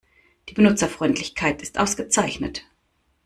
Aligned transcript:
Die 0.49 0.55
Benutzerfreundlichkeit 0.55 1.61
ist 1.61 1.77
ausgezeichnet. 1.77 2.63